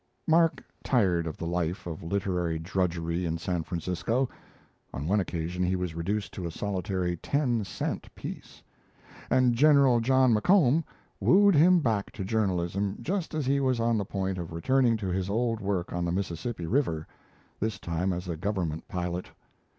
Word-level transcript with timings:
Mark 0.27 0.63
tired 0.83 1.27
of 1.27 1.37
the 1.37 1.45
life 1.45 1.85
of 1.85 2.01
literary 2.01 2.57
drudgery 2.57 3.23
in 3.23 3.37
San 3.37 3.61
Francisco 3.61 4.27
on 4.91 5.05
one 5.05 5.19
occasion 5.19 5.63
he 5.63 5.75
was 5.75 5.93
reduced 5.93 6.33
to 6.33 6.47
a 6.47 6.49
solitary 6.49 7.17
ten 7.17 7.63
cent 7.63 8.07
piece; 8.15 8.63
and 9.29 9.53
General 9.53 9.99
John 9.99 10.33
McComb 10.33 10.83
wooed 11.19 11.53
him 11.53 11.81
back 11.81 12.09
to 12.13 12.25
journalism 12.25 12.97
just 13.03 13.35
as 13.35 13.45
he 13.45 13.59
was 13.59 13.79
on 13.79 13.99
the 13.99 14.03
point 14.03 14.39
of 14.39 14.51
returning 14.51 14.97
to 14.97 15.09
his 15.09 15.29
old 15.29 15.59
work 15.61 15.93
on 15.93 16.03
the 16.03 16.11
Mississippi 16.11 16.65
River, 16.65 17.05
this 17.59 17.77
time 17.77 18.11
as 18.11 18.27
a 18.27 18.35
Government 18.35 18.87
pilot. 18.87 19.29